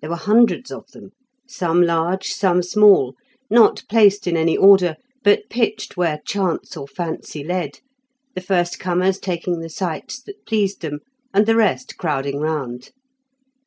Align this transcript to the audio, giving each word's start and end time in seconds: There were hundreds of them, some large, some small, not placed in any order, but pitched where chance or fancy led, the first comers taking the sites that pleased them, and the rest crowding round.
There 0.00 0.08
were 0.08 0.16
hundreds 0.16 0.70
of 0.70 0.86
them, 0.92 1.10
some 1.46 1.82
large, 1.82 2.28
some 2.28 2.62
small, 2.62 3.14
not 3.50 3.82
placed 3.86 4.26
in 4.26 4.34
any 4.34 4.56
order, 4.56 4.96
but 5.22 5.50
pitched 5.50 5.94
where 5.94 6.22
chance 6.24 6.74
or 6.74 6.86
fancy 6.88 7.44
led, 7.44 7.80
the 8.34 8.40
first 8.40 8.80
comers 8.80 9.18
taking 9.18 9.58
the 9.60 9.68
sites 9.68 10.22
that 10.22 10.46
pleased 10.46 10.80
them, 10.80 11.00
and 11.34 11.44
the 11.44 11.54
rest 11.54 11.98
crowding 11.98 12.40
round. 12.40 12.92